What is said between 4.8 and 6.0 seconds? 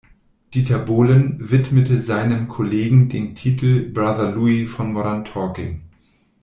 Modern Talking.